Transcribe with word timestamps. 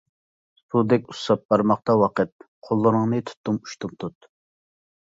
سۇدەك 0.61 1.05
ئۇسساپ 1.13 1.43
بارماقتا 1.55 1.97
ۋاقىت، 2.05 2.35
قوللىرىڭنى 2.69 3.25
تۇتتۇم 3.31 3.65
ئۇشتۇمتۇت. 3.65 4.33